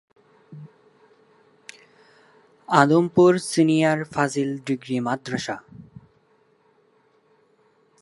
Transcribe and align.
Adampur 2.67 3.31
senior 3.51 3.99
ফাজিল 4.13 4.49
degree 4.67 4.97
মাদ্রাসা। 4.99 5.55